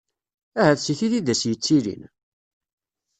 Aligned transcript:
Ahat 0.59 0.79
si 0.83 0.93
tid 0.99 1.13
i 1.19 1.21
d 1.21 1.27
as-yettilin? 1.33 2.03